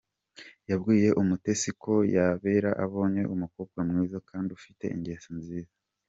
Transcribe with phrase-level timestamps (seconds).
[0.69, 5.73] Yabwiye Umutesi ko yabera abonye umukobwa mwiza kandi ufite ingeso nziza.